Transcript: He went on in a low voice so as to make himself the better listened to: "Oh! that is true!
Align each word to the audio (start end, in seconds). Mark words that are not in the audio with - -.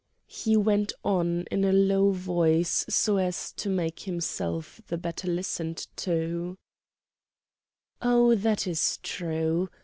He 0.33 0.57
went 0.57 0.93
on 1.03 1.43
in 1.51 1.63
a 1.63 1.71
low 1.71 2.09
voice 2.09 2.85
so 2.89 3.17
as 3.17 3.51
to 3.51 3.69
make 3.69 3.99
himself 3.99 4.81
the 4.87 4.97
better 4.97 5.27
listened 5.27 5.85
to: 5.97 6.57
"Oh! 8.01 8.33
that 8.33 8.65
is 8.65 8.97
true! 9.03 9.69